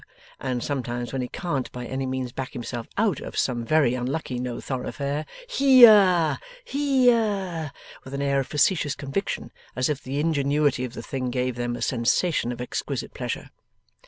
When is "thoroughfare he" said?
4.59-5.83